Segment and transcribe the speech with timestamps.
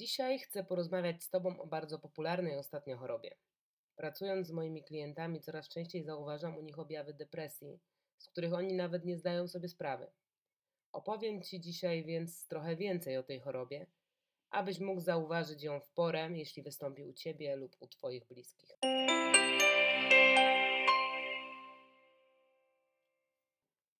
[0.00, 3.36] Dzisiaj chcę porozmawiać z Tobą o bardzo popularnej ostatnio chorobie.
[3.96, 7.80] Pracując z moimi klientami, coraz częściej zauważam u nich objawy depresji,
[8.18, 10.10] z których oni nawet nie zdają sobie sprawy.
[10.92, 13.86] Opowiem Ci dzisiaj więc trochę więcej o tej chorobie,
[14.50, 18.70] abyś mógł zauważyć ją w porę, jeśli wystąpi u Ciebie lub u Twoich bliskich.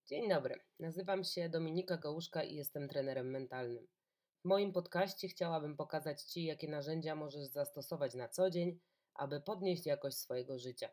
[0.07, 4.00] Dzień dobry, nazywam się Dominika Gałuszka i jestem trenerem mentalnym.
[4.41, 8.81] W moim podcaście chciałabym pokazać Ci, jakie narzędzia możesz zastosować na co dzień,
[9.15, 10.89] aby podnieść jakość swojego życia.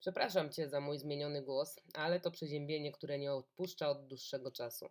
[0.00, 4.88] Przepraszam Cię za mój zmieniony głos, ale to przeziębienie, które nie odpuszcza od dłuższego czasu.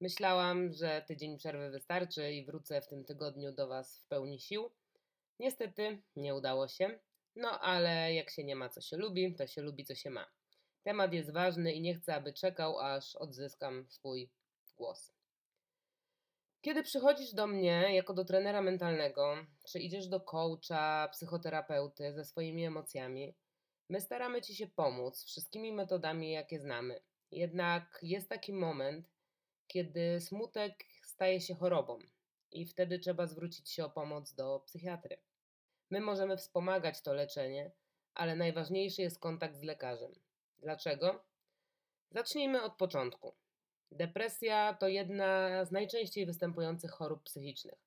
[0.00, 4.70] Myślałam, że tydzień przerwy wystarczy i wrócę w tym tygodniu do Was w pełni sił.
[5.38, 6.98] Niestety nie udało się,
[7.36, 10.26] no ale jak się nie ma co się lubi, to się lubi co się ma.
[10.82, 14.30] Temat jest ważny i nie chcę, aby czekał, aż odzyskam swój
[14.76, 15.12] głos.
[16.64, 19.36] Kiedy przychodzisz do mnie jako do trenera mentalnego,
[19.66, 23.34] czy idziesz do coacha, psychoterapeuty ze swoimi emocjami,
[23.88, 27.00] my staramy Ci się pomóc wszystkimi metodami, jakie znamy.
[27.30, 29.10] Jednak jest taki moment,
[29.66, 31.98] kiedy smutek staje się chorobą
[32.50, 35.16] i wtedy trzeba zwrócić się o pomoc do psychiatry.
[35.90, 37.72] My możemy wspomagać to leczenie,
[38.14, 40.12] ale najważniejszy jest kontakt z lekarzem.
[40.58, 41.24] Dlaczego?
[42.10, 43.43] Zacznijmy od początku.
[43.94, 47.78] Depresja to jedna z najczęściej występujących chorób psychicznych.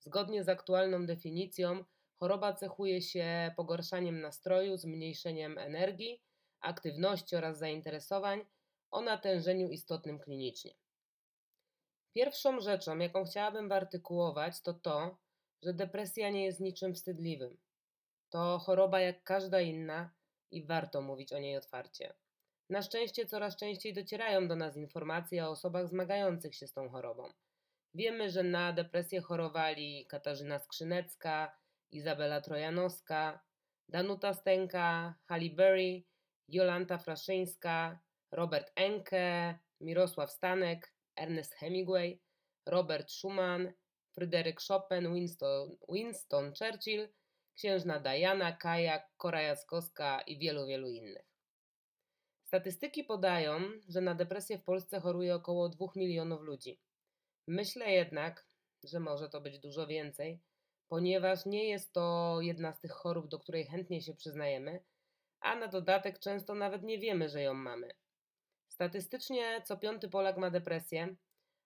[0.00, 1.84] Zgodnie z aktualną definicją,
[2.16, 6.22] choroba cechuje się pogorszaniem nastroju, zmniejszeniem energii,
[6.60, 8.46] aktywności oraz zainteresowań
[8.90, 10.74] o natężeniu istotnym klinicznie.
[12.14, 15.18] Pierwszą rzeczą, jaką chciałabym wyartykułować, to to,
[15.62, 17.58] że depresja nie jest niczym wstydliwym.
[18.30, 20.10] To choroba jak każda inna
[20.50, 22.14] i warto mówić o niej otwarcie.
[22.70, 27.28] Na szczęście coraz częściej docierają do nas informacje o osobach zmagających się z tą chorobą.
[27.94, 31.58] Wiemy, że na depresję chorowali Katarzyna Skrzynecka,
[31.92, 33.40] Izabela Trojanowska,
[33.88, 36.04] Danuta Stenka, Halle Berry,
[36.48, 38.00] Jolanta Fraszyńska,
[38.32, 42.20] Robert Enke, Mirosław Stanek, Ernest Hemingway,
[42.66, 43.72] Robert Schumann,
[44.14, 47.08] Fryderyk Chopin, Winston, Winston Churchill,
[47.54, 51.33] księżna Diana, Kaja, Kora Jaskowska i wielu, wielu innych.
[52.54, 56.80] Statystyki podają, że na depresję w Polsce choruje około 2 milionów ludzi.
[57.48, 58.46] Myślę jednak,
[58.84, 60.40] że może to być dużo więcej,
[60.88, 64.84] ponieważ nie jest to jedna z tych chorób, do której chętnie się przyznajemy,
[65.40, 67.90] a na dodatek często nawet nie wiemy, że ją mamy.
[68.68, 71.16] Statystycznie co piąty Polak ma depresję,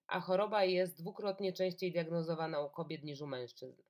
[0.07, 3.83] a choroba jest dwukrotnie częściej diagnozowana u kobiet niż u mężczyzn.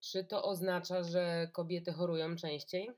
[0.00, 2.90] Czy to oznacza, że kobiety chorują częściej?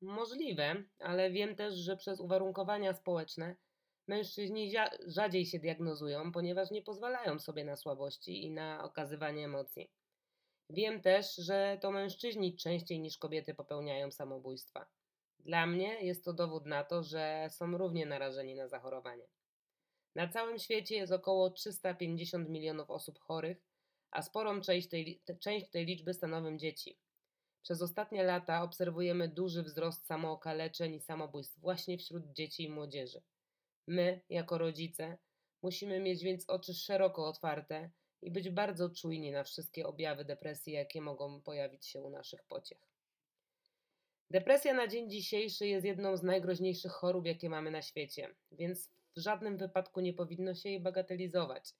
[0.00, 3.56] Możliwe, ale wiem też, że przez uwarunkowania społeczne
[4.08, 4.72] mężczyźni
[5.06, 9.90] rzadziej się diagnozują, ponieważ nie pozwalają sobie na słabości i na okazywanie emocji.
[10.70, 14.86] Wiem też, że to mężczyźni częściej niż kobiety popełniają samobójstwa.
[15.38, 19.26] Dla mnie jest to dowód na to, że są równie narażeni na zachorowanie.
[20.14, 23.58] Na całym świecie jest około 350 milionów osób chorych,
[24.10, 26.98] a sporą część tej, część tej liczby stanowią dzieci.
[27.68, 33.22] Przez ostatnie lata obserwujemy duży wzrost samookaleczeń i samobójstw właśnie wśród dzieci i młodzieży.
[33.86, 35.18] My, jako rodzice,
[35.62, 37.90] musimy mieć więc oczy szeroko otwarte
[38.22, 42.88] i być bardzo czujni na wszystkie objawy depresji, jakie mogą pojawić się u naszych pociech.
[44.30, 49.20] Depresja na dzień dzisiejszy jest jedną z najgroźniejszych chorób, jakie mamy na świecie, więc w
[49.20, 51.74] żadnym wypadku nie powinno się jej bagatelizować.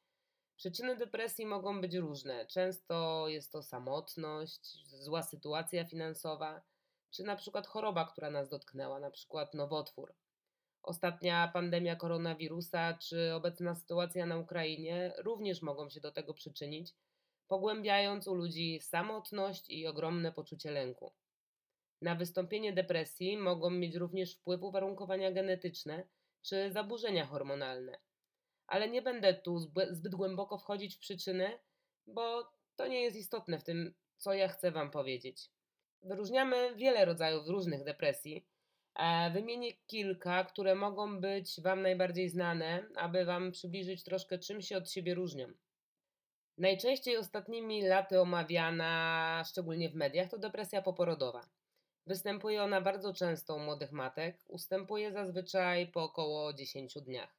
[0.58, 2.46] Przyczyny depresji mogą być różne.
[2.46, 6.62] Często jest to samotność, zła sytuacja finansowa,
[7.10, 10.14] czy na przykład choroba, która nas dotknęła, na przykład nowotwór.
[10.82, 16.94] Ostatnia pandemia koronawirusa czy obecna sytuacja na Ukrainie również mogą się do tego przyczynić,
[17.48, 21.12] pogłębiając u ludzi samotność i ogromne poczucie lęku.
[22.02, 26.08] Na wystąpienie depresji mogą mieć również wpływ uwarunkowania genetyczne
[26.42, 28.07] czy zaburzenia hormonalne
[28.68, 29.58] ale nie będę tu
[29.90, 31.58] zbyt głęboko wchodzić w przyczyny,
[32.06, 35.50] bo to nie jest istotne w tym, co ja chcę Wam powiedzieć.
[36.02, 38.46] Wyróżniamy wiele rodzajów różnych depresji.
[39.32, 44.90] Wymienię kilka, które mogą być Wam najbardziej znane, aby Wam przybliżyć troszkę, czym się od
[44.90, 45.52] siebie różnią.
[46.58, 51.48] Najczęściej ostatnimi laty omawiana, szczególnie w mediach, to depresja poporodowa.
[52.06, 57.37] Występuje ona bardzo często u młodych matek, ustępuje zazwyczaj po około 10 dniach.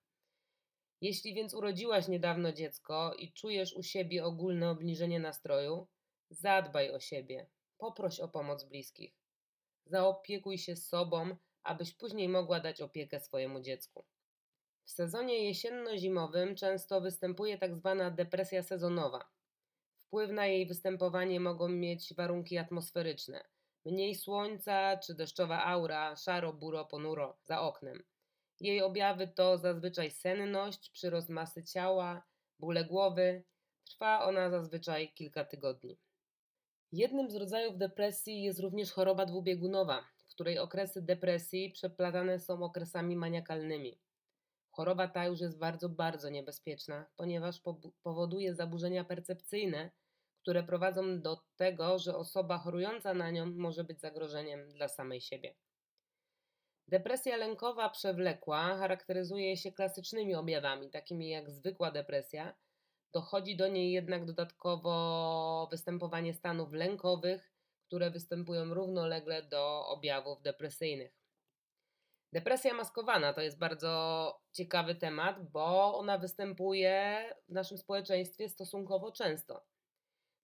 [1.01, 5.87] Jeśli więc urodziłaś niedawno dziecko i czujesz u siebie ogólne obniżenie nastroju,
[6.29, 9.13] zadbaj o siebie, poproś o pomoc bliskich.
[9.85, 14.05] Zaopiekuj się sobą, abyś później mogła dać opiekę swojemu dziecku.
[14.83, 19.29] W sezonie jesienno-zimowym często występuje tak zwana depresja sezonowa.
[19.95, 23.43] Wpływ na jej występowanie mogą mieć warunki atmosferyczne.
[23.85, 28.03] Mniej słońca czy deszczowa aura, szaro, buro, ponuro za oknem.
[28.59, 32.23] Jej objawy to zazwyczaj senność, przyrost masy ciała,
[32.59, 33.43] bóle głowy.
[33.85, 35.99] Trwa ona zazwyczaj kilka tygodni.
[36.91, 43.15] Jednym z rodzajów depresji jest również choroba dwubiegunowa, w której okresy depresji przeplatane są okresami
[43.15, 43.99] maniakalnymi.
[44.71, 47.61] Choroba ta już jest bardzo, bardzo niebezpieczna, ponieważ
[48.03, 49.91] powoduje zaburzenia percepcyjne,
[50.41, 55.55] które prowadzą do tego, że osoba chorująca na nią może być zagrożeniem dla samej siebie.
[56.89, 62.55] Depresja lękowa przewlekła charakteryzuje się klasycznymi objawami, takimi jak zwykła depresja.
[63.13, 67.53] Dochodzi do niej jednak dodatkowo występowanie stanów lękowych,
[67.87, 71.11] które występują równolegle do objawów depresyjnych.
[72.33, 79.65] Depresja maskowana to jest bardzo ciekawy temat, bo ona występuje w naszym społeczeństwie stosunkowo często.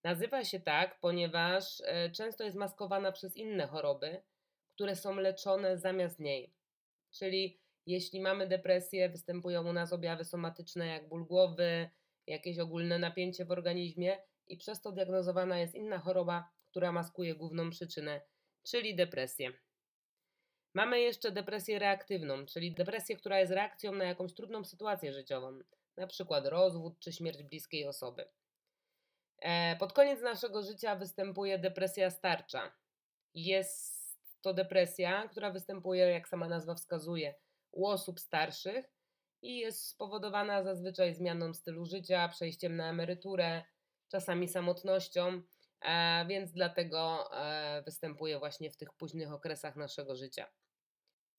[0.04, 4.24] Nazywa się tak, ponieważ e, często jest maskowana przez inne choroby,
[4.76, 6.54] które są leczone zamiast niej.
[7.12, 11.90] Czyli jeśli mamy depresję, występują u nas objawy somatyczne jak ból głowy,
[12.28, 14.18] jakieś ogólne napięcie w organizmie
[14.48, 18.22] i przez to diagnozowana jest inna choroba, która maskuje główną przyczynę,
[18.64, 19.54] czyli depresję.
[20.74, 25.60] Mamy jeszcze depresję reaktywną, czyli depresję, która jest reakcją na jakąś trudną sytuację życiową,
[25.98, 28.26] na przykład rozwód czy śmierć bliskiej osoby.
[29.40, 32.72] E, pod koniec naszego życia występuje depresja starcza.
[33.34, 34.05] Jest
[34.46, 37.36] to depresja, która występuje, jak sama nazwa wskazuje,
[37.72, 38.86] u osób starszych
[39.42, 43.64] i jest spowodowana zazwyczaj zmianą stylu życia, przejściem na emeryturę,
[44.12, 45.42] czasami samotnością,
[45.82, 50.48] e, więc dlatego e, występuje właśnie w tych późnych okresach naszego życia.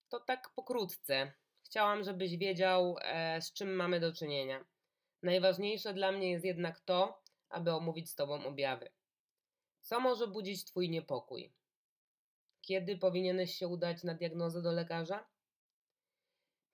[0.09, 1.32] To tak pokrótce.
[1.64, 4.64] Chciałam, żebyś wiedział, e, z czym mamy do czynienia.
[5.23, 8.91] Najważniejsze dla mnie jest jednak to, aby omówić z Tobą objawy.
[9.81, 11.52] Co może budzić Twój niepokój?
[12.67, 15.27] Kiedy powinieneś się udać na diagnozę do lekarza?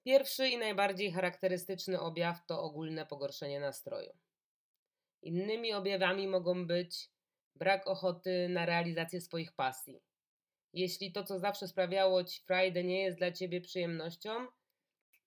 [0.04, 4.12] Pierwszy i najbardziej charakterystyczny objaw to ogólne pogorszenie nastroju.
[5.22, 7.10] Innymi objawami mogą być
[7.54, 10.02] brak ochoty na realizację swoich pasji.
[10.72, 14.46] Jeśli to, co zawsze sprawiało ci frajdę, nie jest dla ciebie przyjemnością,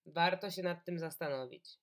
[0.05, 1.79] warto się nad tym zastanowić.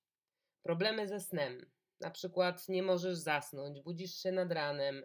[0.63, 1.71] Problemy ze snem,
[2.01, 5.05] na przykład nie możesz zasnąć, budzisz się nad ranem,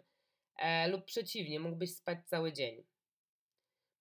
[0.56, 2.87] e, lub przeciwnie, mógłbyś spać cały dzień.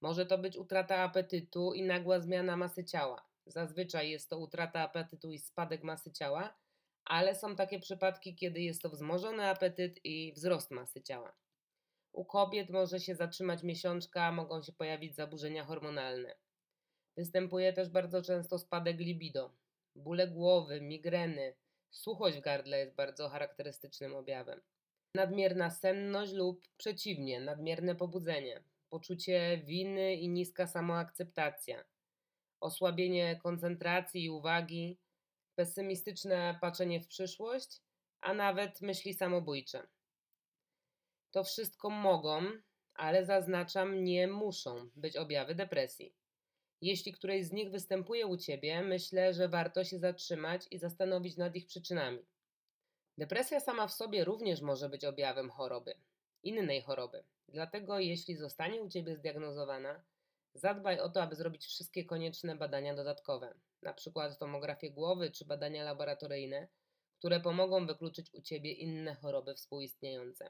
[0.02, 3.26] Może to być utrata apetytu i nagła zmiana masy ciała.
[3.46, 6.58] Zazwyczaj jest to utrata apetytu i spadek masy ciała,
[7.06, 11.34] ale są takie przypadki, kiedy jest to wzmożony apetyt i wzrost masy ciała.
[12.12, 16.36] U kobiet może się zatrzymać miesiączka, mogą się pojawić zaburzenia hormonalne.
[17.18, 19.52] Występuje też bardzo często spadek libido,
[19.96, 21.56] bóle głowy, migreny,
[21.92, 24.62] suchość w gardle jest bardzo charakterystycznym objawem.
[25.16, 31.84] Nadmierna senność lub przeciwnie, nadmierne pobudzenie, poczucie winy i niska samoakceptacja,
[32.60, 35.00] osłabienie koncentracji i uwagi,
[35.56, 37.82] pesymistyczne patrzenie w przyszłość,
[38.22, 39.88] a nawet myśli samobójcze.
[41.32, 42.42] To wszystko mogą,
[42.94, 46.14] ale zaznaczam, nie muszą być objawy depresji.
[46.82, 51.56] Jeśli któreś z nich występuje u ciebie, myślę, że warto się zatrzymać i zastanowić nad
[51.56, 52.26] ich przyczynami.
[53.18, 55.94] Depresja sama w sobie również może być objawem choroby,
[56.48, 57.24] innej choroby.
[57.48, 60.04] Dlatego, jeśli zostanie u ciebie zdiagnozowana,
[60.54, 64.36] zadbaj o to, aby zrobić wszystkie konieczne badania dodatkowe, np.
[64.40, 66.68] tomografię głowy czy badania laboratoryjne,
[67.18, 70.50] które pomogą wykluczyć u ciebie inne choroby współistniejące.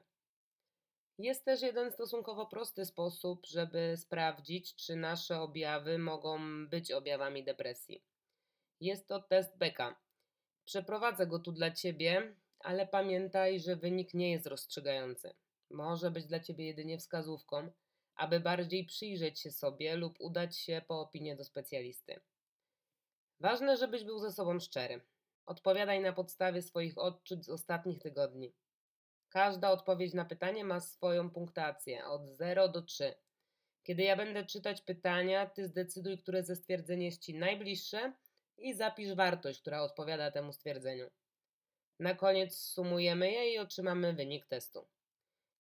[1.18, 8.04] Jest też jeden stosunkowo prosty sposób, żeby sprawdzić, czy nasze objawy mogą być objawami depresji.
[8.80, 9.96] Jest to test Beka.
[10.66, 15.34] Przeprowadzę go tu dla Ciebie, ale pamiętaj, że wynik nie jest rozstrzygający.
[15.70, 17.72] Może być dla Ciebie jedynie wskazówką,
[18.16, 22.20] aby bardziej przyjrzeć się sobie lub udać się po opinię do specjalisty.
[23.40, 25.02] Ważne, żebyś był ze sobą szczery.
[25.46, 28.54] Odpowiadaj na podstawie swoich odczuć z ostatnich tygodni.
[29.30, 33.16] Każda odpowiedź na pytanie ma swoją punktację od 0 do 3.
[33.84, 38.14] Kiedy ja będę czytać pytania, ty zdecyduj, które ze stwierdzeń jest ci najbliższe
[38.58, 41.10] i zapisz wartość, która odpowiada temu stwierdzeniu.
[42.00, 44.88] Na koniec sumujemy je i otrzymamy wynik testu.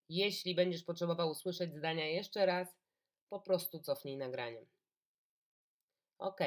[0.08, 2.76] Jeśli będziesz potrzebował usłyszeć zdania jeszcze raz,
[3.28, 4.66] po prostu cofnij nagranie.
[6.18, 6.40] Ok.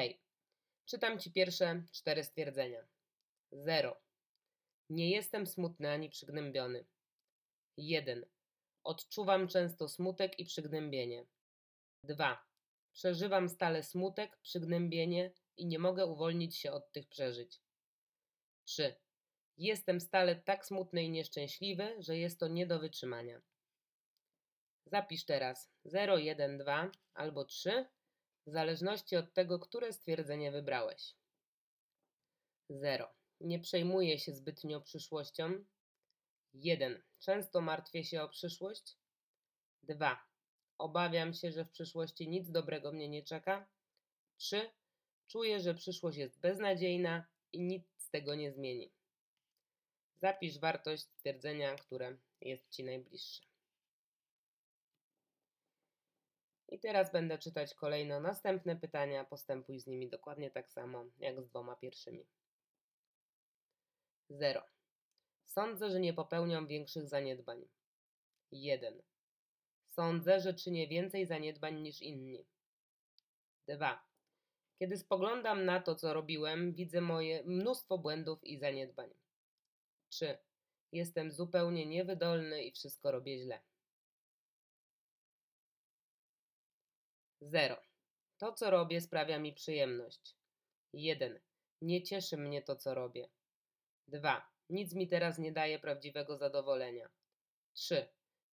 [0.84, 2.88] Czytam ci pierwsze cztery stwierdzenia.
[3.52, 3.96] 0.
[4.90, 6.86] Nie jestem smutny ani przygnębiony.
[7.76, 8.26] 1.
[8.84, 11.26] Odczuwam często smutek i przygnębienie.
[12.04, 12.44] 2.
[12.92, 17.60] Przeżywam stale smutek, przygnębienie i nie mogę uwolnić się od tych przeżyć.
[18.64, 18.94] 3.
[19.56, 23.40] Jestem stale tak smutny i nieszczęśliwy, że jest to nie do wytrzymania.
[24.90, 27.86] Zapisz teraz 0, 1, 2 albo 3,
[28.46, 31.14] w zależności od tego, które stwierdzenie wybrałeś.
[32.70, 33.08] 0.
[33.40, 35.64] Nie przejmuję się zbytnio przyszłością.
[36.54, 37.02] 1.
[37.18, 38.98] Często martwię się o przyszłość.
[39.82, 40.26] 2.
[40.78, 43.68] Obawiam się, że w przyszłości nic dobrego mnie nie czeka.
[44.36, 44.70] 3.
[45.26, 48.92] Czuję, że przyszłość jest beznadziejna i nic z tego nie zmieni.
[50.22, 53.49] Zapisz wartość stwierdzenia, które jest Ci najbliższe.
[56.70, 59.24] I teraz będę czytać kolejno następne pytania.
[59.24, 62.26] Postępuj z nimi dokładnie tak samo jak z dwoma pierwszymi.
[64.30, 64.62] 0.
[65.44, 67.68] Sądzę, że nie popełniam większych zaniedbań.
[68.52, 69.02] 1.
[69.88, 72.46] Sądzę, że czynię więcej zaniedbań niż inni.
[73.68, 74.04] 2.
[74.78, 79.10] Kiedy spoglądam na to, co robiłem, widzę moje mnóstwo błędów i zaniedbań.
[80.08, 80.38] 3.
[80.92, 83.60] Jestem zupełnie niewydolny i wszystko robię źle.
[87.40, 87.76] 0.
[88.38, 90.36] To, co robię, sprawia mi przyjemność.
[90.92, 91.40] 1.
[91.82, 93.28] Nie cieszy mnie to, co robię.
[94.08, 94.50] 2.
[94.70, 97.08] Nic mi teraz nie daje prawdziwego zadowolenia.
[97.72, 98.08] 3.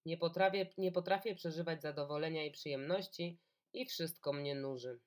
[0.06, 3.40] Nie potrafię, nie potrafię przeżywać zadowolenia i przyjemności
[3.74, 5.00] i wszystko mnie nuży.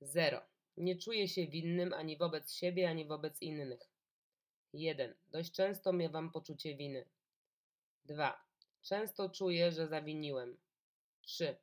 [0.00, 0.40] 0.
[0.76, 3.80] Nie czuję się winnym ani wobec siebie, ani wobec innych.
[4.72, 5.14] 1.
[5.28, 7.08] Dość często miewam poczucie winy.
[8.04, 8.47] 2.
[8.82, 10.58] Często czuję, że zawiniłem.
[11.20, 11.56] 3.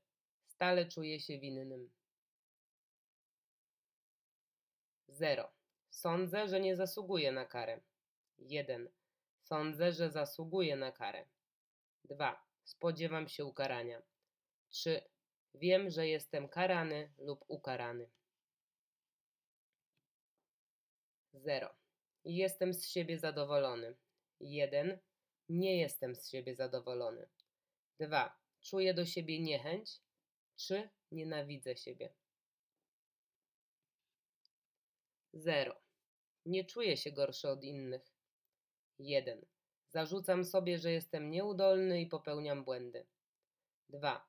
[0.48, 1.92] Stale czuję się winnym.
[5.08, 5.52] 0.
[5.90, 7.82] Sądzę, że nie zasługuję na karę.
[8.38, 8.90] 1.
[9.42, 11.26] Sądzę, że zasługuję na karę.
[12.04, 12.46] 2.
[12.64, 14.02] Spodziewam się ukarania.
[14.70, 15.02] 3.
[15.54, 18.10] Wiem, że jestem karany lub ukarany.
[21.34, 21.76] 0.
[22.26, 23.96] Jestem z siebie zadowolony.
[24.40, 25.00] 1.
[25.50, 27.30] Nie jestem z siebie zadowolony.
[28.00, 28.40] 2.
[28.62, 30.02] Czuję do siebie niechęć.
[30.56, 30.90] 3.
[31.12, 32.14] Nienawidzę siebie.
[35.34, 35.82] 0.
[36.46, 38.12] Nie czuję się gorszy od innych.
[39.00, 39.46] 1.
[39.90, 43.06] Zarzucam sobie, że jestem nieudolny i popełniam błędy.
[43.90, 44.28] 2.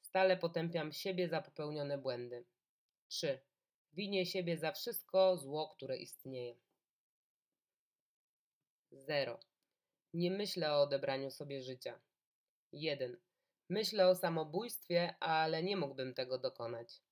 [0.00, 2.44] Stale potępiam siebie za popełnione błędy.
[3.08, 3.40] 3.
[3.92, 6.56] Winię siebie za wszystko zło, które istnieje.
[8.92, 9.40] 0.
[10.16, 12.00] Nie myślę o odebraniu sobie życia.
[12.72, 13.20] 1.
[13.68, 17.02] Myślę o samobójstwie, ale nie mógłbym tego dokonać.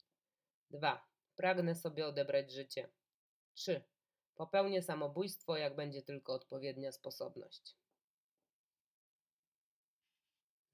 [0.70, 1.08] 2.
[1.36, 2.88] Pragnę sobie odebrać życie.
[3.54, 3.84] 3.
[4.34, 7.76] Popełnię samobójstwo, jak będzie tylko odpowiednia sposobność.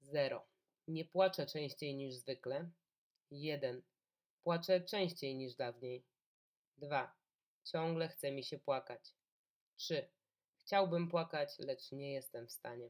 [0.01, 0.47] 0.
[0.87, 2.71] Nie płaczę częściej niż zwykle.
[3.31, 3.81] 1.
[4.43, 6.05] Płaczę częściej niż dawniej.
[6.77, 7.15] 2.
[7.63, 9.15] Ciągle chce mi się płakać.
[9.75, 10.20] 3.
[10.71, 12.89] Chciałbym płakać, lecz nie jestem w stanie.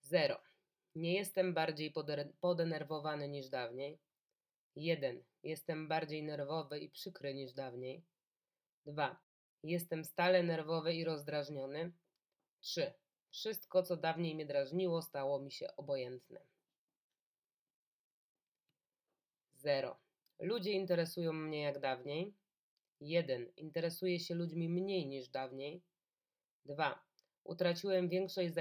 [0.00, 0.40] 0.
[0.94, 1.92] Nie jestem bardziej
[2.40, 3.98] podenerwowany niż dawniej.
[4.76, 5.24] 1.
[5.42, 8.04] Jestem bardziej nerwowy i przykry niż dawniej.
[8.86, 9.22] 2.
[9.62, 11.92] Jestem stale nerwowy i rozdrażniony.
[12.60, 12.92] 3.
[13.30, 16.40] Wszystko, co dawniej mnie drażniło, stało mi się obojętne.
[19.54, 19.96] 0.
[20.38, 22.34] Ludzie interesują mnie jak dawniej.
[23.00, 23.52] 1.
[23.56, 25.82] Interesuję się ludźmi mniej niż dawniej.
[26.64, 27.04] 2.
[27.44, 28.54] Utraciłem większość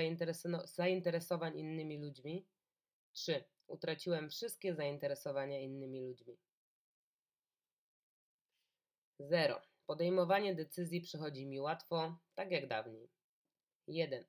[0.66, 2.48] zainteresowań innymi ludźmi.
[3.12, 3.44] 3.
[3.68, 6.38] Utraciłem wszystkie zainteresowania innymi ludźmi.
[9.20, 9.62] 0.
[9.86, 13.10] Podejmowanie decyzji przychodzi mi łatwo, tak jak dawniej.
[13.88, 14.26] 1.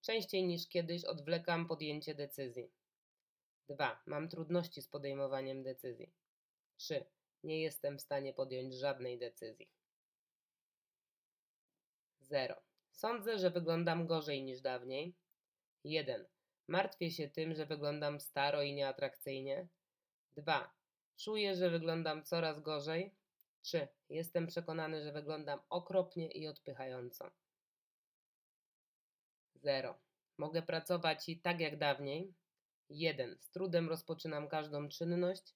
[0.00, 2.72] Częściej niż kiedyś odwlekam podjęcie decyzji.
[3.68, 4.02] 2.
[4.06, 6.12] Mam trudności z podejmowaniem decyzji.
[6.76, 7.04] 3.
[7.46, 9.68] Nie jestem w stanie podjąć żadnej decyzji.
[12.20, 12.54] 0.
[12.90, 15.14] Sądzę, że wyglądam gorzej niż dawniej.
[15.84, 16.26] 1.
[16.68, 19.68] Martwię się tym, że wyglądam staro i nieatrakcyjnie.
[20.36, 20.74] 2.
[21.16, 23.14] Czuję, że wyglądam coraz gorzej.
[23.62, 23.88] 3.
[24.08, 27.30] Jestem przekonany, że wyglądam okropnie i odpychająco.
[29.54, 29.98] 0.
[30.38, 32.34] Mogę pracować i tak jak dawniej.
[32.88, 33.36] 1.
[33.40, 35.54] Z trudem rozpoczynam każdą czynność.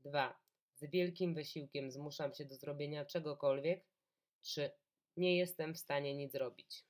[0.00, 0.49] 2.
[0.80, 3.84] Z wielkim wysiłkiem zmuszam się do zrobienia czegokolwiek.
[4.40, 4.70] 3.
[5.16, 6.84] Nie jestem w stanie nic zrobić.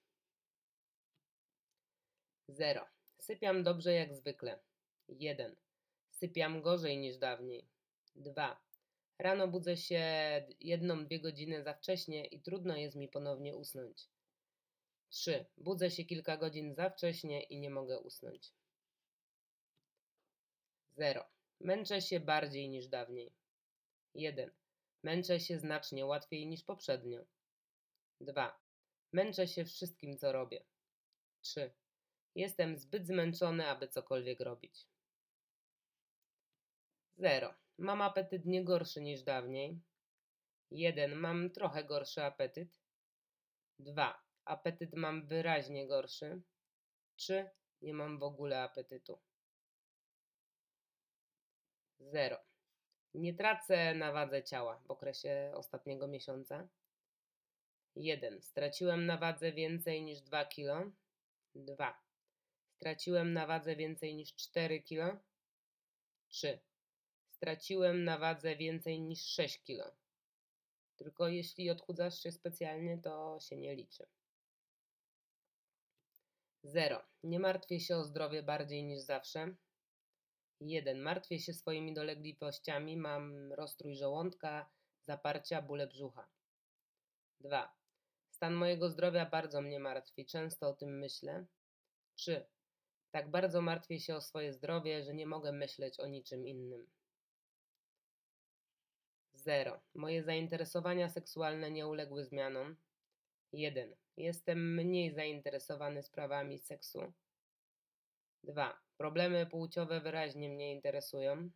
[2.48, 2.86] 0.
[3.18, 4.60] Sypiam dobrze jak zwykle.
[5.08, 5.56] 1.
[6.10, 7.68] Sypiam gorzej niż dawniej.
[8.14, 8.60] 2.
[9.18, 10.02] Rano budzę się
[10.60, 14.08] jedną, dwie godziny za wcześnie i trudno jest mi ponownie usnąć.
[15.08, 15.46] 3.
[15.56, 18.52] Budzę się kilka godzin za wcześnie i nie mogę usnąć.
[20.96, 21.24] 0.
[21.60, 23.39] Męczę się bardziej niż dawniej.
[24.14, 24.50] 1.
[25.02, 27.24] Męczę się znacznie łatwiej niż poprzednio.
[28.20, 28.60] 2.
[29.12, 30.64] Męczę się wszystkim, co robię.
[31.40, 31.72] 3.
[32.34, 34.86] Jestem zbyt zmęczony, aby cokolwiek robić.
[37.16, 37.54] 0.
[37.78, 39.80] Mam apetyt nie gorszy niż dawniej.
[40.70, 41.14] 1.
[41.14, 42.80] Mam trochę gorszy apetyt.
[43.78, 44.22] 2.
[44.44, 46.42] Apetyt mam wyraźnie gorszy.
[47.16, 47.50] 3.
[47.82, 49.20] Nie mam w ogóle apetytu.
[52.00, 52.49] 0.
[53.14, 56.68] Nie tracę na wadze ciała w okresie ostatniego miesiąca.
[57.96, 58.42] 1.
[58.42, 60.92] Straciłem na wadze więcej niż 2 kg.
[61.54, 62.02] 2.
[62.76, 65.20] Straciłem na wadze więcej niż 4 kg.
[66.28, 66.60] 3.
[67.30, 69.96] Straciłem na wadze więcej niż 6 kg.
[70.96, 74.06] Tylko jeśli odchudzasz się specjalnie, to się nie liczy.
[76.62, 77.02] 0.
[77.22, 79.54] Nie martwię się o zdrowie bardziej niż zawsze.
[80.60, 81.02] 1.
[81.02, 84.70] Martwię się swoimi dolegliwościami, mam rozstrój żołądka,
[85.06, 86.28] zaparcia, bóle brzucha.
[87.40, 87.74] 2.
[88.30, 91.46] Stan mojego zdrowia bardzo mnie martwi, często o tym myślę.
[92.14, 92.46] 3.
[93.10, 96.90] Tak bardzo martwię się o swoje zdrowie, że nie mogę myśleć o niczym innym.
[99.34, 99.80] 0.
[99.94, 102.76] Moje zainteresowania seksualne nie uległy zmianom.
[103.52, 103.96] 1.
[104.16, 107.12] Jestem mniej zainteresowany sprawami seksu.
[108.44, 108.80] 2.
[108.96, 111.50] Problemy płciowe wyraźnie mnie interesują.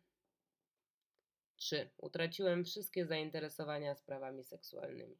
[1.55, 1.89] 3.
[1.97, 5.17] Utraciłem wszystkie zainteresowania sprawami seksualnymi.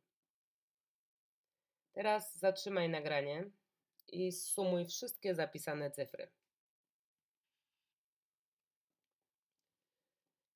[1.94, 3.50] Teraz zatrzymaj nagranie
[4.08, 6.32] i sumuj wszystkie zapisane cyfry.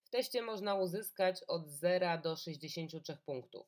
[0.04, 3.68] W teście można uzyskać od 0 do 63 punktów.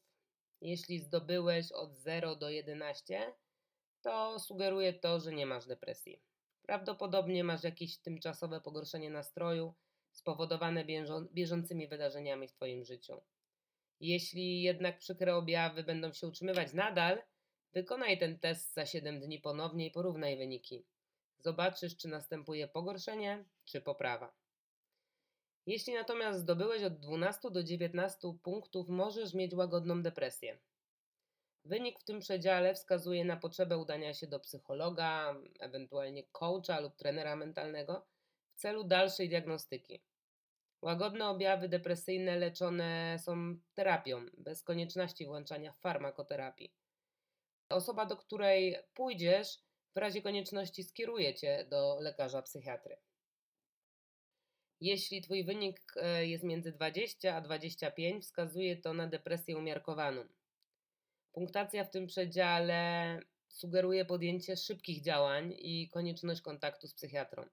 [0.62, 3.34] Jeśli zdobyłeś od 0 do 11,
[4.02, 6.22] to sugeruje to, że nie masz depresji.
[6.72, 9.74] Prawdopodobnie masz jakieś tymczasowe pogorszenie nastroju
[10.12, 10.86] spowodowane
[11.34, 13.22] bieżącymi wydarzeniami w Twoim życiu.
[14.00, 17.24] Jeśli jednak przykre objawy będą się utrzymywać nadal,
[17.74, 20.86] wykonaj ten test za 7 dni ponownie i porównaj wyniki.
[21.40, 24.34] Zobaczysz, czy następuje pogorszenie, czy poprawa.
[25.66, 30.60] Jeśli natomiast zdobyłeś od 12 do 19 punktów, możesz mieć łagodną depresję.
[31.66, 37.36] Wynik w tym przedziale wskazuje na potrzebę udania się do psychologa, ewentualnie coacha lub trenera
[37.36, 38.08] mentalnego
[38.50, 40.02] w celu dalszej diagnostyki.
[40.82, 46.74] Łagodne objawy depresyjne leczone są terapią, bez konieczności włączania farmakoterapii.
[47.70, 49.48] Osoba, do której pójdziesz,
[49.96, 52.98] w razie konieczności skieruje cię do lekarza psychiatry.
[54.82, 60.28] Jeśli Twój wynik e, jest między 20 a 25, wskazuje to na depresję umiarkowaną.
[61.34, 67.46] Punktacja w tym przedziale sugeruje podjęcie szybkich działań i konieczność kontaktu z psychiatrą.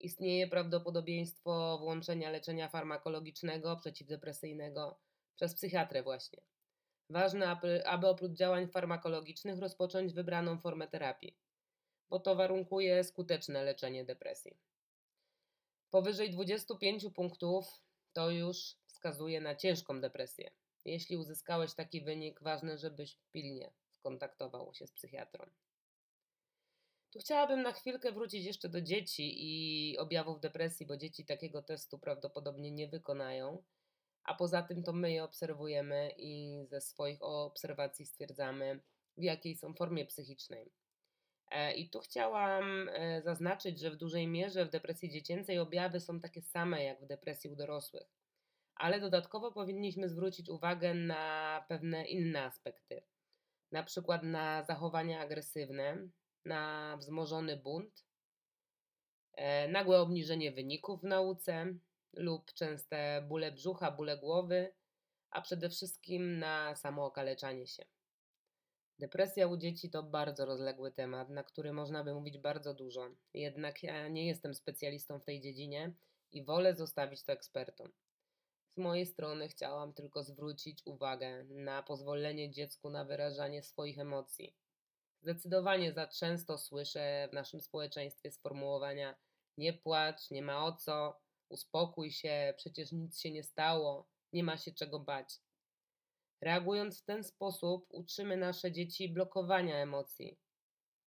[0.00, 4.98] Istnieje prawdopodobieństwo włączenia leczenia farmakologicznego, przeciwdepresyjnego
[5.34, 6.42] przez psychiatrę właśnie.
[7.10, 7.46] Ważne,
[7.84, 11.36] aby, oprócz działań farmakologicznych rozpocząć wybraną formę terapii,
[12.08, 14.56] bo to warunkuje skuteczne leczenie depresji.
[15.90, 20.50] Powyżej 25 punktów to już wskazuje na ciężką depresję.
[20.90, 25.50] Jeśli uzyskałeś taki wynik, ważne, żebyś pilnie skontaktował się z psychiatrą.
[27.10, 31.98] Tu chciałabym na chwilkę wrócić jeszcze do dzieci i objawów depresji, bo dzieci takiego testu
[31.98, 33.62] prawdopodobnie nie wykonają,
[34.24, 38.80] a poza tym to my je obserwujemy i ze swoich obserwacji stwierdzamy,
[39.16, 40.72] w jakiej są formie psychicznej.
[41.50, 46.20] E, I tu chciałam e, zaznaczyć, że w dużej mierze w depresji dziecięcej objawy są
[46.20, 48.17] takie same jak w depresji u dorosłych,
[48.78, 53.02] ale dodatkowo powinniśmy zwrócić uwagę na pewne inne aspekty,
[53.72, 56.08] na przykład na zachowania agresywne,
[56.44, 58.04] na wzmożony bunt,
[59.32, 61.74] e, nagłe obniżenie wyników w nauce
[62.12, 64.74] lub częste bóle brzucha, bóle głowy,
[65.30, 67.84] a przede wszystkim na samookaleczanie się.
[68.98, 73.10] Depresja u dzieci to bardzo rozległy temat, na który można by mówić bardzo dużo.
[73.34, 75.92] Jednak ja nie jestem specjalistą w tej dziedzinie
[76.32, 77.92] i wolę zostawić to ekspertom.
[78.74, 84.56] Z mojej strony chciałam tylko zwrócić uwagę na pozwolenie dziecku na wyrażanie swoich emocji.
[85.22, 89.16] Zdecydowanie za często słyszę w naszym społeczeństwie sformułowania
[89.56, 94.56] nie płacz, nie ma o co, uspokój się, przecież nic się nie stało, nie ma
[94.56, 95.40] się czego bać.
[96.40, 100.38] Reagując w ten sposób, uczymy nasze dzieci blokowania emocji,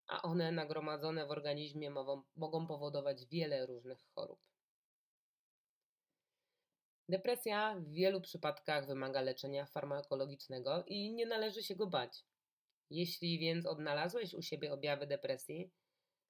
[0.08, 4.39] a one nagromadzone w organizmie mogą, mogą powodować wiele różnych chorób.
[7.12, 12.24] Depresja w wielu przypadkach wymaga leczenia farmakologicznego i nie należy się go bać.
[12.89, 15.71] Jeśli więc odnalazłeś u siebie objawy depresji,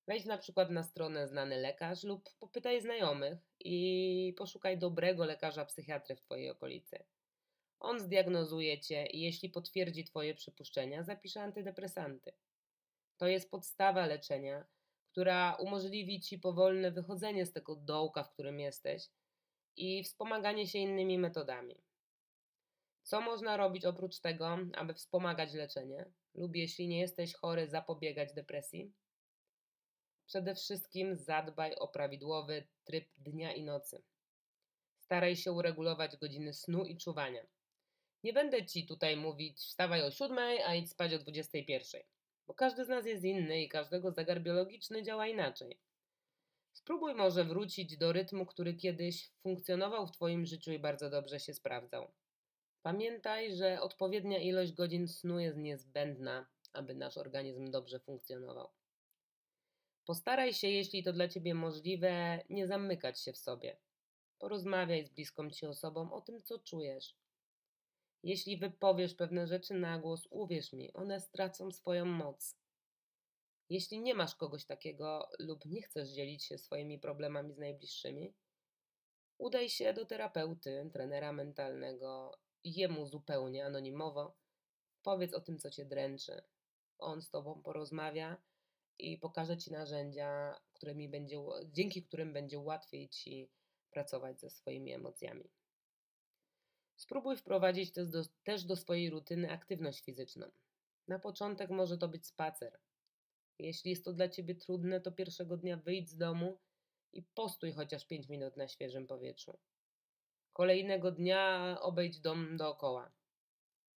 [0.08, 6.16] wejdź na przykład na stronę znany lekarz lub popytaj znajomych i poszukaj dobrego lekarza psychiatry
[6.16, 7.04] w Twojej okolicy.
[7.80, 12.34] On zdiagnozuje cię i jeśli potwierdzi twoje przypuszczenia, zapisze antydepresanty.
[13.18, 14.66] To jest podstawa leczenia,
[15.12, 19.10] która umożliwi ci powolne wychodzenie z tego dołka, w którym jesteś
[19.82, 21.76] i wspomaganie się innymi metodami.
[23.04, 28.94] Co można robić oprócz tego, aby wspomagać leczenie, lub jeśli nie jesteś chory, zapobiegać depresji?
[30.26, 34.04] Przede wszystkim zadbaj o prawidłowy tryb dnia i nocy.
[35.00, 37.42] Staraj się uregulować godziny snu i czuwania.
[38.24, 42.02] Nie będę ci tutaj mówić wstawaj o 7, a idź spać o 21,
[42.48, 45.80] bo każdy z nas jest inny i każdego zegar biologiczny działa inaczej.
[46.74, 51.54] Spróbuj może wrócić do rytmu, który kiedyś funkcjonował w Twoim życiu i bardzo dobrze się
[51.54, 52.12] sprawdzał.
[52.82, 58.70] Pamiętaj, że odpowiednia ilość godzin snu jest niezbędna, aby nasz organizm dobrze funkcjonował.
[60.06, 63.78] Postaraj się, jeśli to dla Ciebie możliwe, nie zamykać się w sobie.
[64.40, 67.16] Porozmawiaj z bliską Ci osobą o tym, co czujesz.
[68.24, 72.61] Jeśli wypowiesz pewne rzeczy na głos, uwierz mi, one stracą swoją moc.
[73.72, 78.34] Jeśli nie masz kogoś takiego lub nie chcesz dzielić się swoimi problemami z najbliższymi,
[79.38, 84.38] udaj się do terapeuty, trenera mentalnego, jemu zupełnie anonimowo.
[85.04, 86.42] Powiedz o tym, co cię dręczy.
[86.98, 88.42] On z tobą porozmawia
[89.00, 93.52] i pokaże ci narzędzia, którymi będzie, dzięki którym będzie łatwiej ci
[93.90, 95.52] pracować ze swoimi emocjami.
[96.96, 100.52] Spróbuj wprowadzić też do, też do swojej rutyny aktywność fizyczną.
[101.08, 102.80] Na początek może to być spacer.
[103.62, 106.60] Jeśli jest to dla ciebie trudne, to pierwszego dnia wyjdź z domu
[107.14, 109.60] i postój chociaż 5 minut na świeżym powietrzu.
[110.54, 113.12] Kolejnego dnia obejdź dom dookoła.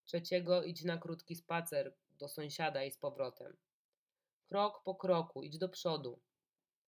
[0.05, 3.57] Trzeciego idź na krótki spacer do sąsiada i z powrotem.
[4.49, 6.21] Krok po kroku, idź do przodu.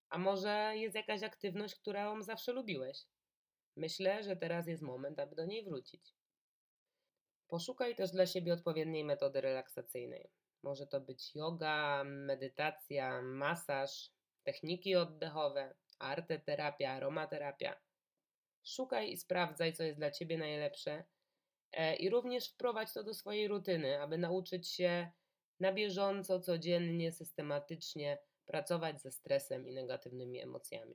[0.09, 3.07] A może jest jakaś aktywność, którą zawsze lubiłeś?
[3.77, 6.15] Myślę, że teraz jest moment, aby do niej wrócić.
[7.49, 10.31] Poszukaj też dla siebie odpowiedniej metody relaksacyjnej.
[10.67, 14.11] Może to być yoga, medytacja, masaż,
[14.43, 17.81] techniki oddechowe, arteterapia, aromaterapia.
[18.65, 21.05] Szukaj i sprawdzaj, co jest dla ciebie najlepsze
[21.73, 25.11] e, i również wprowadź to do swojej rutyny, aby nauczyć się
[25.61, 30.95] na bieżąco, codziennie, systematycznie pracować ze stresem i negatywnymi emocjami.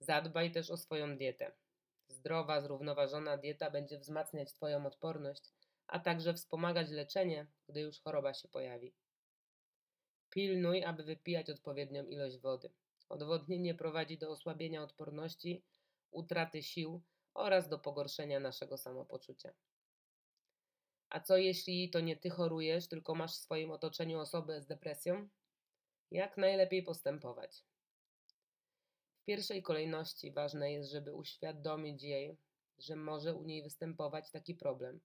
[0.00, 1.52] Zadbaj też o swoją dietę.
[2.08, 5.52] Zdrowa, zrównoważona dieta będzie wzmacniać Twoją odporność,
[5.86, 8.94] a także wspomagać leczenie, gdy już choroba się pojawi.
[10.30, 12.70] Pilnuj, aby wypijać odpowiednią ilość wody.
[13.08, 15.64] Odwodnienie prowadzi do osłabienia odporności,
[16.10, 17.02] utraty sił
[17.34, 19.54] oraz do pogorszenia naszego samopoczucia.
[21.08, 25.28] A co jeśli to nie ty chorujesz, tylko masz w swoim otoczeniu osobę z depresją?
[26.10, 27.64] Jak najlepiej postępować?
[29.22, 32.38] W pierwszej kolejności ważne jest, żeby uświadomić jej,
[32.78, 35.00] że może u niej występować taki problem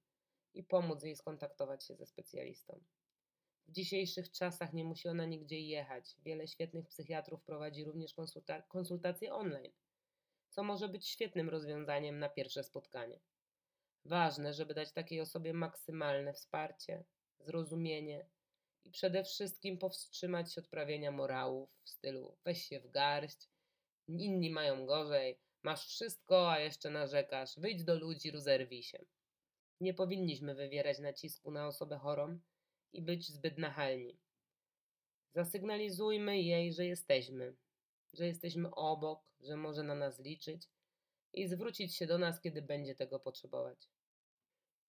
[0.53, 2.83] i pomóc jej skontaktować się ze specjalistą.
[3.67, 6.15] W dzisiejszych czasach nie musi ona nigdzie jechać.
[6.23, 9.71] Wiele świetnych psychiatrów prowadzi również konsulta konsultacje online,
[10.49, 13.19] co może być świetnym rozwiązaniem na pierwsze spotkanie.
[14.05, 17.03] Ważne, żeby dać takiej osobie maksymalne wsparcie,
[17.39, 18.29] zrozumienie
[18.83, 23.49] i przede wszystkim powstrzymać się od prawienia morałów w stylu weź się w garść,
[24.07, 29.05] inni mają gorzej, masz wszystko, a jeszcze narzekasz, wyjdź do ludzi, rozerwij się.
[29.81, 32.39] Nie powinniśmy wywierać nacisku na osobę chorą
[32.93, 34.17] i być zbyt nachalni.
[35.33, 37.55] Zasygnalizujmy jej, że jesteśmy,
[38.13, 40.69] że jesteśmy obok, że może na nas liczyć
[41.33, 43.89] i zwrócić się do nas, kiedy będzie tego potrzebować.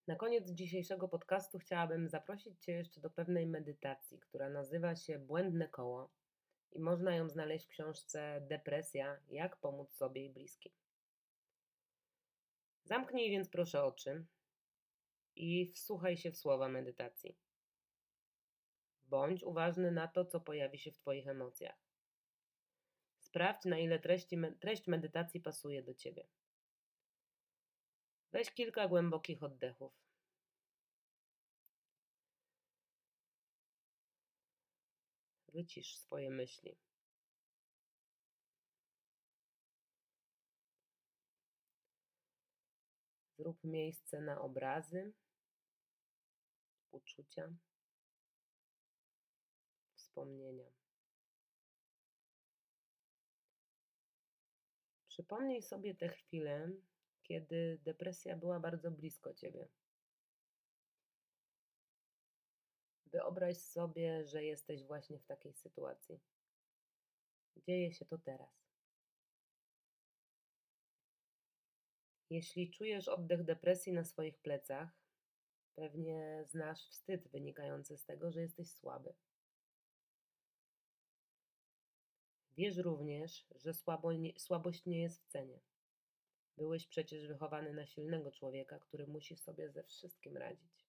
[0.06, 5.68] Na koniec dzisiejszego podcastu chciałabym zaprosić Cię jeszcze do pewnej medytacji, która nazywa się Błędne
[5.68, 6.10] Koło
[6.72, 10.72] i można ją znaleźć w książce Depresja Jak pomóc sobie i bliskim.
[12.84, 14.24] Zamknij więc proszę oczy
[15.36, 17.36] i wsłuchaj się w słowa medytacji.
[19.04, 21.76] Bądź uważny na to, co pojawi się w Twoich emocjach.
[23.18, 26.26] Sprawdź, na ile treści, treść medytacji pasuje do Ciebie.
[28.32, 29.92] Weź kilka głębokich oddechów.
[35.48, 36.76] Wycisz swoje myśli.
[43.42, 45.12] Zrób miejsce na obrazy,
[46.90, 47.54] uczucia,
[49.94, 50.72] wspomnienia.
[55.08, 56.72] Przypomnij sobie tę chwilę,
[57.22, 59.68] kiedy depresja była bardzo blisko ciebie.
[63.06, 66.20] Wyobraź sobie, że jesteś właśnie w takiej sytuacji.
[67.56, 68.61] Dzieje się to teraz.
[72.32, 74.88] Jeśli czujesz oddech depresji na swoich plecach,
[75.74, 79.14] pewnie znasz wstyd wynikający z tego, że jesteś słaby.
[82.56, 85.60] Wiesz również, że słabo nie, słabość nie jest w cenie.
[86.56, 90.86] Byłeś przecież wychowany na silnego człowieka, który musi sobie ze wszystkim radzić.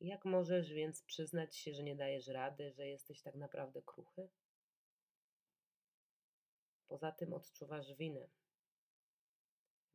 [0.00, 4.28] Jak możesz więc przyznać się, że nie dajesz rady, że jesteś tak naprawdę kruchy?
[6.88, 8.28] Poza tym odczuwasz winę.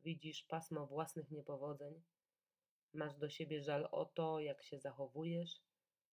[0.00, 2.02] Widzisz pasmo własnych niepowodzeń,
[2.92, 5.62] masz do siebie żal o to, jak się zachowujesz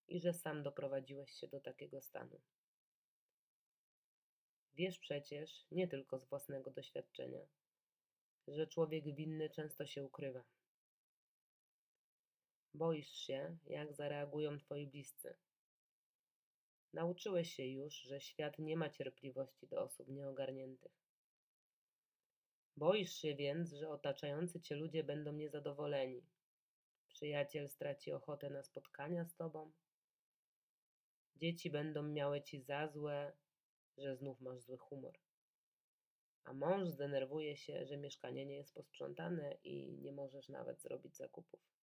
[0.09, 2.41] i że sam doprowadziłeś się do takiego stanu.
[4.75, 7.47] Wiesz przecież, nie tylko z własnego doświadczenia,
[8.49, 10.45] że człowiek winny często się ukrywa.
[12.75, 15.37] Boisz się, jak zareagują twoi bliscy.
[16.97, 20.93] Nauczyłeś się już, że świat nie ma cierpliwości do osób nieogarniętych.
[22.77, 26.27] Boisz się więc, że otaczający cię ludzie będą niezadowoleni.
[27.09, 29.73] Przyjaciel straci ochotę na spotkania z tobą.
[31.35, 33.33] Dzieci będą miały ci za złe,
[33.99, 35.19] że znów masz zły humor.
[36.45, 41.76] A mąż zdenerwuje się, że mieszkanie nie jest posprzątane i nie możesz nawet zrobić zakupów.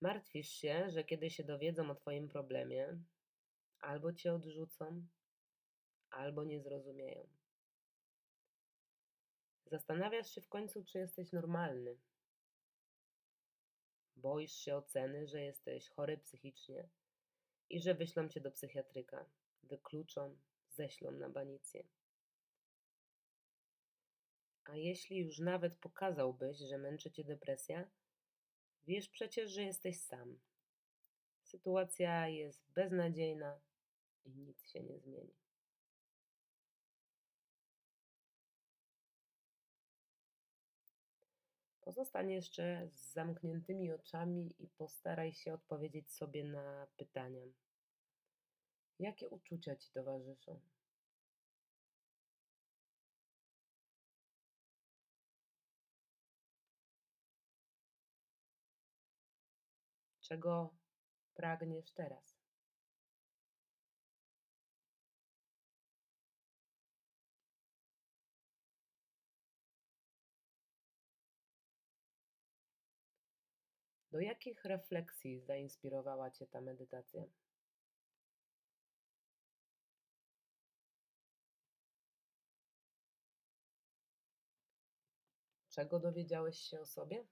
[0.00, 2.98] Martwisz się, że kiedy się dowiedzą o Twoim problemie,
[3.80, 5.06] albo Cię odrzucą,
[6.10, 7.28] albo nie zrozumieją.
[9.66, 11.98] Zastanawiasz się w końcu, czy jesteś normalny.
[14.16, 16.88] Boisz się oceny, że jesteś chory psychicznie
[17.70, 19.24] i że wyślą cię do psychiatryka,
[19.62, 21.84] wykluczą, ześlą na banicję.
[24.64, 27.90] A jeśli już nawet pokazałbyś, że męczy cię depresja,
[28.88, 30.38] wiesz przecież, że jesteś sam.
[31.42, 33.60] Sytuacja jest beznadziejna
[34.24, 35.34] i nic się nie zmieni.
[41.80, 47.42] Pozostań jeszcze z zamkniętymi oczami i postaraj się odpowiedzieć sobie na pytania.
[48.98, 50.60] Jakie uczucia ci towarzyszą?
[60.28, 60.74] Czego
[61.34, 62.38] pragniesz teraz?
[74.10, 77.24] Do jakich refleksji zainspirowała Cię ta medytacja?
[85.68, 87.24] Czego dowiedziałeś się o sobie?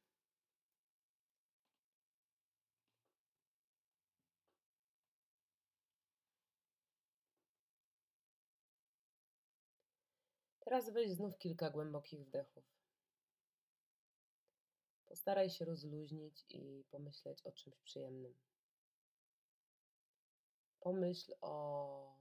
[10.68, 12.64] Teraz weź znów kilka głębokich wdechów.
[15.07, 18.35] Postaraj się rozluźnić i pomyśleć o czymś przyjemnym.
[20.81, 22.16] Pomyśl o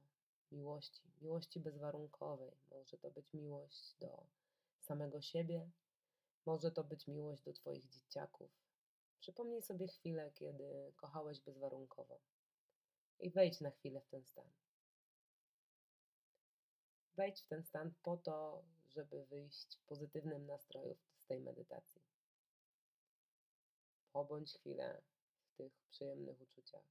[0.51, 2.51] miłości, miłości bezwarunkowej.
[2.71, 4.25] Może to być miłość do
[4.81, 5.69] samego siebie,
[6.45, 8.51] może to być miłość do Twoich dzieciaków.
[9.19, 12.19] Przypomnij sobie chwilę, kiedy kochałeś bezwarunkowo
[13.19, 14.49] i wejdź na chwilę w ten stan.
[17.17, 22.01] Wejdź w ten stan po to, żeby wyjść w pozytywnym nastroju z tej medytacji.
[24.11, 25.01] Pobądź chwilę
[25.47, 26.83] w tych przyjemnych uczuciach,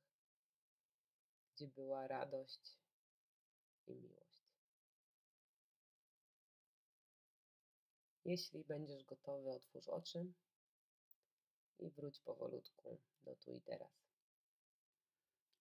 [1.55, 2.79] gdzie była radość
[3.87, 4.25] i miłość.
[8.25, 10.33] Jeśli będziesz gotowy, otwórz oczy
[11.79, 13.93] i wróć powolutku do tu i teraz.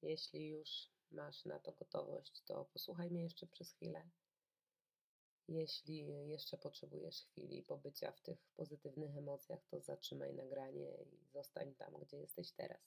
[0.02, 4.10] Jeśli już masz na to gotowość, to posłuchaj mnie jeszcze przez chwilę
[5.48, 11.94] jeśli jeszcze potrzebujesz chwili pobycia w tych pozytywnych emocjach, to zatrzymaj nagranie i zostań tam,
[11.94, 12.82] gdzie jesteś teraz.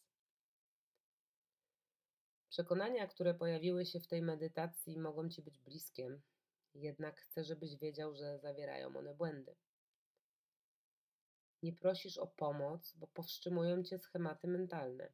[2.48, 6.20] Przekonania, które pojawiły się w tej medytacji, mogą ci być bliskie,
[6.74, 9.56] jednak chcę, żebyś wiedział, że zawierają one błędy.
[11.62, 15.12] Nie prosisz o pomoc, bo powstrzymują cię schematy mentalne.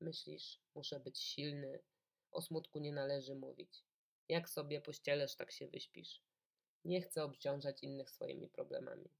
[0.00, 1.82] Myślisz, muszę być silny,
[2.30, 3.84] o smutku nie należy mówić.
[4.28, 6.22] Jak sobie pościelesz, tak się wyśpisz.
[6.84, 9.10] Nie chcę obciążać innych swoimi problemami.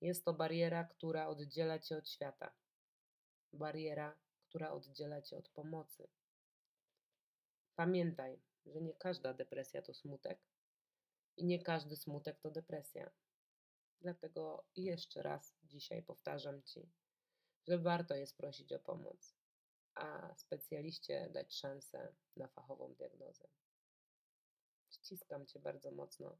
[0.00, 2.54] Jest to bariera, która oddziela cię od świata.
[3.52, 6.08] Bariera, która oddziela cię od pomocy.
[7.76, 10.38] Pamiętaj, że nie każda depresja to smutek
[11.36, 13.10] i nie każdy smutek to depresja.
[14.00, 16.92] Dlatego jeszcze raz dzisiaj powtarzam ci,
[17.68, 19.34] że warto jest prosić o pomoc,
[19.94, 23.48] a specjaliście dać szansę na fachową diagnozę.
[24.94, 26.38] Ściskam Cię bardzo mocno.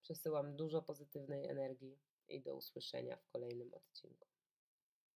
[0.00, 4.27] Przesyłam dużo pozytywnej energii i do usłyszenia w kolejnym odcinku.